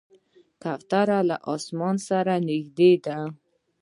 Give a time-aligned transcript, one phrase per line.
[0.63, 3.17] کوتره له اسمان سره نږدې ده.